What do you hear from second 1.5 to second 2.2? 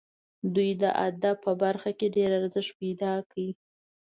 برخه کې